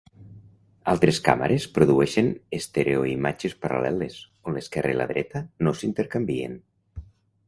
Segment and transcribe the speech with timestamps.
[0.93, 4.17] Altres càmeres produeixen estereoimatges paral·leles,
[4.49, 6.57] on l'esquerra i la dreta no s'intercanvien.